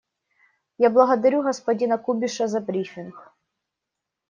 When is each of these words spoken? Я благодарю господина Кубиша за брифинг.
Я 0.79 0.89
благодарю 0.89 1.43
господина 1.43 1.99
Кубиша 1.99 2.47
за 2.47 2.59
брифинг. 2.59 3.31